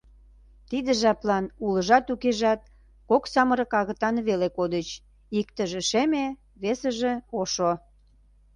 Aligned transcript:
Тиде 0.69 0.91
жаплан 1.01 1.45
улыжат-укежат 1.65 2.61
кок 3.09 3.23
самырык 3.33 3.71
агытан 3.79 4.15
веле 4.27 4.47
кодыч, 4.57 4.87
иктыже 5.39 5.81
шеме, 5.89 6.25
весыже— 6.61 7.13
ошо. 7.39 7.71